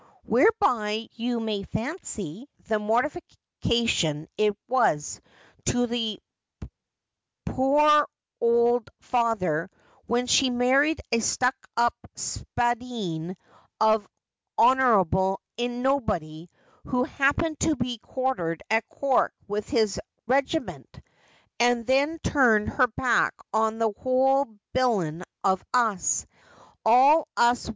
[0.23, 5.21] 'Whereby you may fancy the mortification it was
[5.65, 6.19] to the
[7.45, 8.07] poor
[8.43, 9.69] ould father
[10.07, 13.35] when she married a stuck up spalpeen
[13.79, 14.09] of an
[14.57, 16.49] honour able nobody
[16.85, 20.99] who happened to lie quartered at Cork with his rigi lnent,
[21.59, 26.25] and then turned her back on the whole bilin' of us,
[26.83, 27.69] all as.